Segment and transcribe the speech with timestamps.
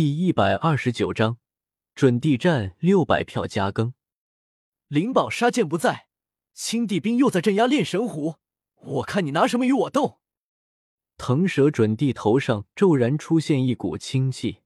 [0.00, 1.36] 第一百二十九章
[1.94, 3.92] 准地战六百票加更。
[4.88, 6.06] 灵宝杀剑不在，
[6.54, 8.36] 青帝兵又在镇压炼神虎，
[8.76, 10.22] 我看你拿什么与我斗？
[11.18, 14.60] 腾蛇准地头上骤然出现一股清气，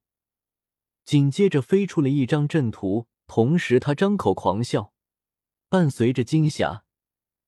[1.05, 4.93] 紧接着飞出了一张阵图，同时他张口狂笑，
[5.69, 6.85] 伴随着惊吓，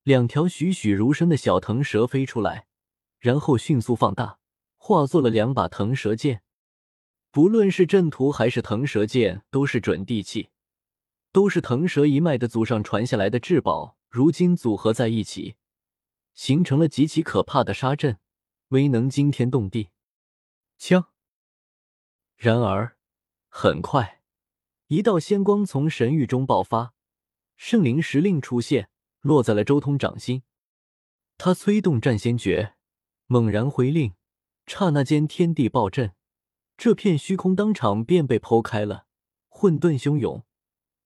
[0.02, 2.66] 两条栩栩如生的小腾蛇飞出来，
[3.20, 4.40] 然后迅速放大，
[4.74, 6.42] 化作了两把腾蛇剑。
[7.36, 10.48] 不论是阵图还是腾蛇剑，都是准地器，
[11.32, 13.98] 都是腾蛇一脉的祖上传下来的至宝。
[14.08, 15.56] 如今组合在一起，
[16.32, 18.18] 形成了极其可怕的杀阵，
[18.68, 19.90] 威能惊天动地。
[20.78, 21.08] 枪！
[22.38, 22.96] 然而，
[23.50, 24.22] 很快，
[24.86, 26.94] 一道仙光从神域中爆发，
[27.58, 28.88] 圣灵石令出现，
[29.20, 30.42] 落在了周通掌心。
[31.36, 32.76] 他催动战仙诀，
[33.26, 34.14] 猛然挥令，
[34.66, 36.15] 刹那间天地暴震。
[36.76, 39.06] 这片虚空当场便被剖开了，
[39.48, 40.44] 混沌汹涌，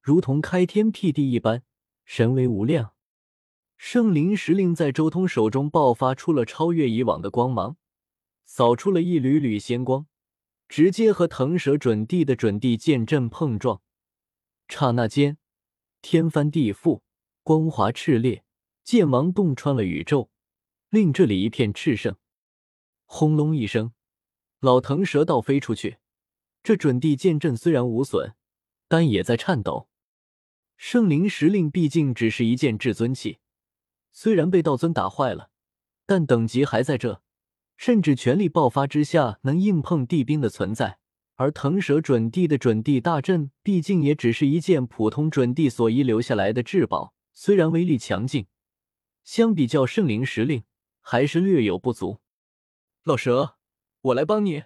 [0.03, 1.63] 如同开天辟地一般，
[2.05, 2.95] 神威无量。
[3.77, 7.77] 圣灵石令在周通手中爆发出了超越以往的光芒，
[8.45, 10.07] 扫出了一缕缕仙光，
[10.69, 13.81] 直接和腾蛇准帝的准帝剑阵碰撞。
[14.69, 15.39] 刹那间，
[16.03, 17.03] 天翻地覆，
[17.45, 18.45] 光华炽烈，
[18.83, 20.31] 剑芒洞穿了宇宙，
[20.91, 22.17] 令这里一片炽盛。
[23.07, 23.93] 轰隆一声。
[24.61, 25.97] 老腾蛇倒飞出去，
[26.63, 28.35] 这准地剑阵虽然无损，
[28.89, 29.89] 但也在颤抖。
[30.77, 33.39] 圣灵石令毕竟只是一件至尊器，
[34.13, 35.51] 虽然被道尊打坏了，
[36.05, 37.23] 但等级还在这，
[37.79, 40.99] 甚至全力爆发之下能硬碰地兵的存在。
[41.37, 48.47] 而腾蛇准地的准地大阵，毕竟也只是一件普通准地所遗留下来的至宝，虽然威力强劲，
[49.25, 50.65] 相比较圣灵石令
[51.01, 52.19] 还是略有不足。
[53.05, 53.57] 老蛇。
[54.03, 54.65] 我来帮你。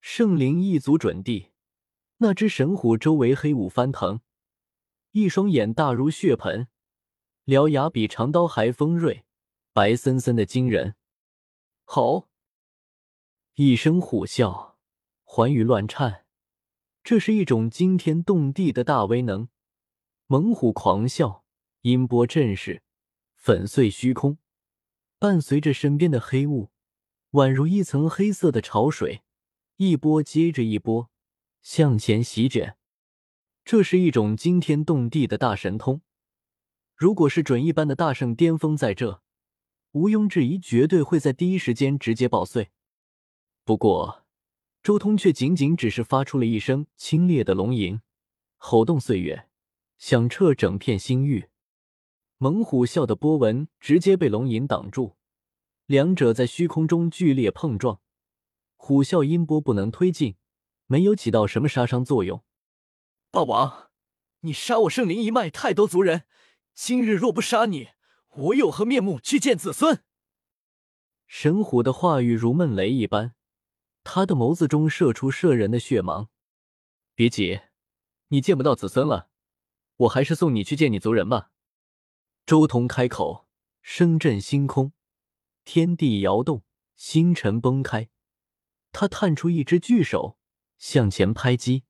[0.00, 1.52] 圣灵一族准地，
[2.18, 4.20] 那只神虎周围黑雾翻腾，
[5.12, 6.68] 一双眼大如血盆，
[7.46, 9.24] 獠牙比长刀还锋锐，
[9.72, 10.96] 白森森的惊人。
[11.84, 12.28] 吼！
[13.54, 14.74] 一声虎啸，
[15.22, 16.26] 寰宇乱颤，
[17.04, 19.48] 这是一种惊天动地的大威能。
[20.26, 21.42] 猛虎狂啸，
[21.82, 22.82] 音波震世，
[23.36, 24.38] 粉碎虚空，
[25.20, 26.72] 伴随着身边的黑雾。
[27.34, 29.24] 宛如一层黑色的潮水，
[29.76, 31.10] 一波接着一波
[31.62, 32.76] 向前席卷。
[33.64, 36.00] 这是一种惊天动地的大神通。
[36.94, 39.20] 如果是准一般的大圣巅峰在这，
[39.92, 42.70] 毋庸置疑，绝对会在第一时间直接爆碎。
[43.64, 44.24] 不过，
[44.80, 48.00] 周通却仅仅只是发出了一声清冽的龙吟，
[48.58, 49.48] 吼动岁月，
[49.98, 51.48] 响彻整片星域。
[52.38, 55.16] 猛虎啸的波纹直接被龙吟挡住。
[55.86, 58.00] 两者在虚空中剧烈碰撞，
[58.76, 60.36] 虎啸音波不能推进，
[60.86, 62.42] 没有起到什么杀伤作用。
[63.30, 63.90] 霸王，
[64.40, 66.24] 你杀我圣灵一脉太多族人，
[66.74, 67.88] 今日若不杀你，
[68.30, 70.02] 我有何面目去见子孙？
[71.26, 73.34] 神虎的话语如闷雷一般，
[74.02, 76.30] 他的眸子中射出摄人的血芒。
[77.14, 77.60] 别急，
[78.28, 79.28] 你见不到子孙了，
[79.96, 81.50] 我还是送你去见你族人吧。
[82.46, 83.46] 周彤开口，
[83.82, 84.92] 声震星空。
[85.64, 86.62] 天地摇动，
[86.94, 88.08] 星辰崩开。
[88.92, 90.38] 他探出一只巨手，
[90.78, 91.84] 向前拍击。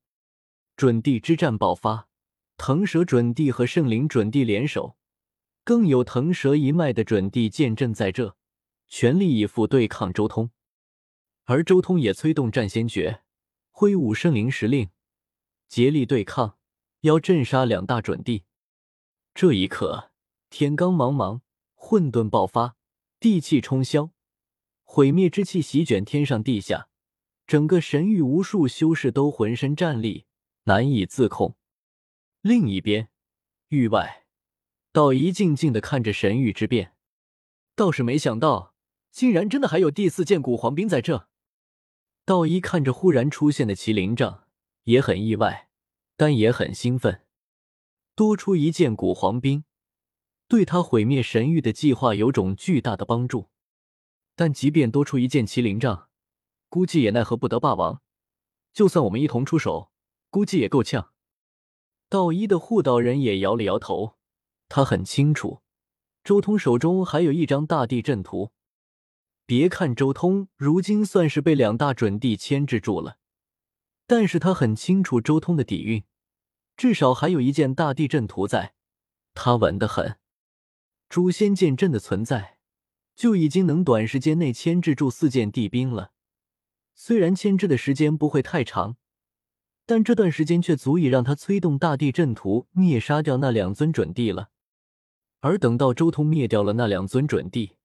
[0.76, 2.08] 准地之战爆发，
[2.56, 4.96] 腾蛇准地和圣灵准地联手，
[5.64, 8.36] 更有腾蛇一脉的准地剑阵在这，
[8.88, 10.50] 全力以赴对抗周通。
[11.44, 13.22] 而周通也催动战仙诀，
[13.70, 14.88] 挥舞圣灵石令，
[15.68, 16.56] 竭力对抗，
[17.00, 18.44] 要镇杀两大准地。
[19.34, 20.10] 这一刻，
[20.48, 21.40] 天罡茫茫，
[21.74, 22.76] 混沌爆发。
[23.24, 24.10] 地气冲霄，
[24.82, 26.90] 毁灭之气席卷天上地下，
[27.46, 30.26] 整个神域无数修士都浑身战栗，
[30.64, 31.56] 难以自控。
[32.42, 33.08] 另一边，
[33.68, 34.26] 域外，
[34.92, 36.92] 道一静静的看着神域之变，
[37.74, 38.74] 倒是没想到，
[39.10, 41.30] 竟然真的还有第四件古皇兵在这。
[42.26, 44.48] 道一看着忽然出现的麒麟杖，
[44.82, 45.70] 也很意外，
[46.18, 47.22] 但也很兴奋，
[48.14, 49.64] 多出一件古皇兵。
[50.46, 53.48] 对他毁灭神域的计划有种巨大的帮助，
[54.36, 56.08] 但即便多出一件麒麟杖，
[56.68, 58.02] 估计也奈何不得霸王。
[58.72, 59.90] 就算我们一同出手，
[60.30, 61.12] 估计也够呛。
[62.08, 64.16] 道一的护道人也摇了摇头，
[64.68, 65.62] 他很清楚，
[66.22, 68.52] 周通手中还有一张大地阵图。
[69.46, 73.18] 别看周通如今算是被两大准地牵制住了，
[74.06, 76.04] 但是他很清楚周通的底蕴，
[76.76, 78.74] 至少还有一件大地阵图在，
[79.34, 80.18] 他稳得很。
[81.08, 82.58] 诛仙剑阵的存在，
[83.14, 86.12] 就已经能短时间内牵制住四件地兵了。
[86.94, 88.96] 虽然牵制的时间不会太长，
[89.86, 94.50] 但这段时间却足以让他催动大地阵图灭杀掉那两尊准帝了。
[95.40, 97.76] 而等到周通灭掉了那两尊准帝，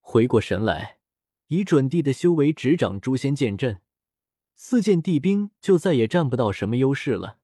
[0.00, 0.98] 回过神来，
[1.46, 3.80] 以准帝的修为执掌诛仙剑阵，
[4.54, 7.38] 四件帝兵就再也占不到什么优势了。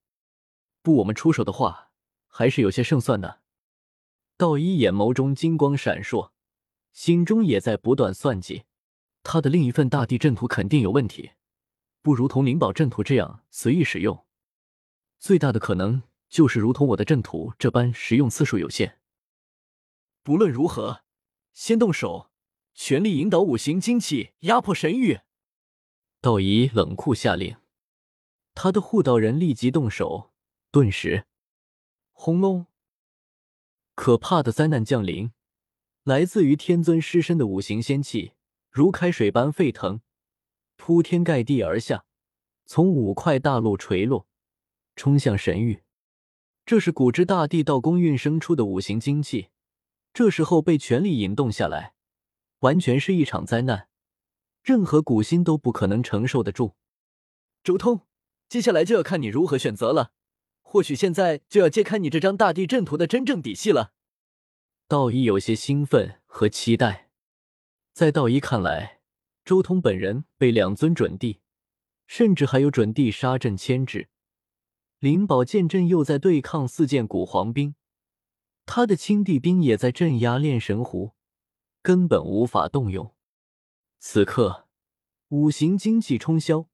[0.83, 1.91] 不，我们出手的话，
[2.29, 3.41] 还是有些胜算的。
[4.37, 6.31] 道一眼眸中金光闪烁，
[6.93, 8.65] 心中也在不断算计。
[9.23, 11.33] 他的另一份大地阵图肯定有问题，
[12.03, 14.27] 不如同灵宝阵图这样随意使用。
[15.19, 19.00] 最大的可能就是如同我的阵图这般使用次数有限。
[20.23, 21.03] 不论如何，
[21.55, 22.31] 先动手，
[22.75, 25.21] 全力引导五行精气压迫神域。
[26.21, 27.56] 道一冷酷下令，
[28.55, 30.33] 他的护道人立即动手，
[30.71, 31.25] 顿时，
[32.12, 32.67] 轰隆。
[33.97, 35.33] 可怕的灾难降临，
[36.05, 38.35] 来自于天尊尸身的五行仙气
[38.71, 40.01] 如开水般沸腾，
[40.77, 42.05] 铺天盖地而下，
[42.67, 44.29] 从五块大陆垂落，
[44.95, 45.83] 冲向神域。
[46.67, 49.49] 这是古之大地道宫运生出的五行精气，
[50.13, 51.95] 这时候被全力引动下来，
[52.61, 53.89] 完全是一场灾难，
[54.63, 56.77] 任何古心都不可能承受得住。
[57.65, 58.03] 周通，
[58.49, 60.13] 接下来就要看你如何选择了。
[60.69, 63.93] 或许现在就要揭开你这张大地阵图的真正底细了。
[64.89, 67.09] 道一有些兴奋和期待，
[67.93, 69.01] 在道一看来，
[69.45, 71.41] 周通本人被两尊准帝，
[72.09, 74.09] 甚至还有准帝杀阵牵制，
[74.99, 77.77] 灵宝剑阵又在对抗四件古皇兵，
[78.67, 81.12] 他的青帝兵也在镇压炼神湖，
[81.81, 83.15] 根本无法动用。
[84.01, 84.67] 此刻，
[85.29, 86.67] 五行精气冲霄，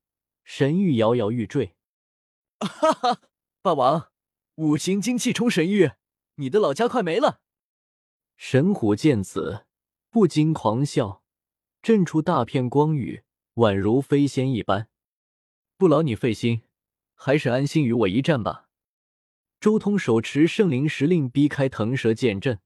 [0.45, 1.77] 神域摇摇欲坠。
[2.59, 3.21] 哈哈。
[3.65, 4.11] 霸王，
[4.57, 5.93] 五行精气冲神域，
[6.35, 7.41] 你的老家快没了！
[8.37, 9.67] 神虎见此，
[10.11, 11.23] 不禁狂笑，
[11.81, 13.23] 震出大片光雨，
[13.55, 14.89] 宛如飞仙一般。
[15.77, 16.63] 不劳你费心，
[17.15, 18.69] 还是安心与我一战吧。
[19.61, 22.59] 周通手持圣灵石令，逼开腾蛇剑阵，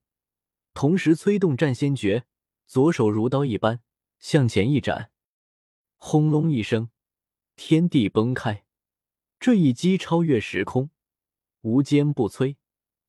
[0.73, 2.25] 同时催动战仙诀，
[2.65, 3.81] 左手如刀一般
[4.17, 5.11] 向前一斩，
[5.97, 6.89] 轰隆一声，
[7.55, 8.63] 天地崩开。
[9.39, 10.89] 这一击超越时空，
[11.61, 12.57] 无坚不摧，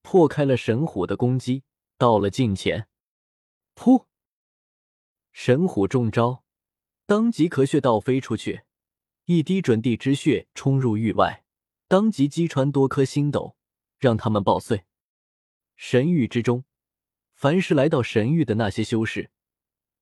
[0.02, 1.64] 破开了神虎的攻击，
[1.96, 2.86] 到了近前，
[3.74, 4.06] 噗！
[5.32, 6.44] 神虎中招，
[7.06, 8.62] 当即咳血倒飞出去，
[9.24, 11.44] 一滴准地之血冲入域外，
[11.86, 13.56] 当即击穿多颗星斗，
[13.98, 14.84] 让他们爆碎。
[15.76, 16.64] 神域之中，
[17.34, 19.30] 凡是来到神域的那些修士，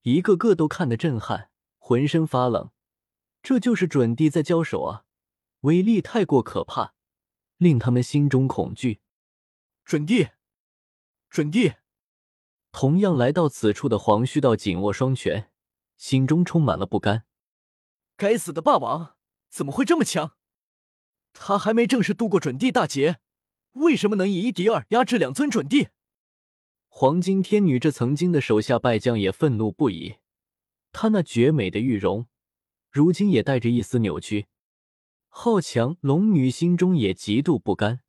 [0.01, 2.71] 一个个都看得震撼，浑身发冷。
[3.41, 5.05] 这就是准帝在交手啊！
[5.61, 6.93] 威力太过可怕，
[7.57, 9.01] 令他们心中恐惧。
[9.83, 10.29] 准帝，
[11.29, 11.73] 准帝！
[12.71, 15.51] 同样来到此处的黄须道紧握双拳，
[15.95, 17.25] 心中充满了不甘。
[18.15, 19.15] 该死的霸王，
[19.49, 20.37] 怎么会这么强？
[21.33, 23.19] 他还没正式度过准帝大劫，
[23.73, 25.89] 为什么能以一敌二压制两尊准帝？
[26.87, 30.15] 黄金天女这曾经的手下败将也愤怒不已。
[30.91, 32.27] 她那绝美的玉容，
[32.89, 34.47] 如今也带着一丝扭曲。
[35.39, 37.99] 好强龙女心中也极度不甘。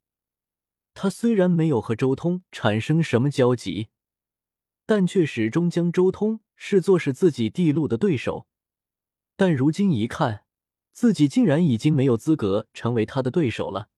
[0.94, 3.88] 她虽然没有和周通产生什么交集，
[4.86, 8.46] 但却始终将周通视作是自己地路的对手。
[9.36, 10.46] 但如今一看，
[10.90, 13.90] 自己竟然已经没有资格成为他的对手了。